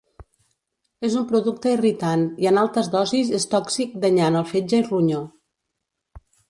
[1.09, 5.25] És un producte irritant i en altes dosis és tòxic danyant el fetge i ronyó.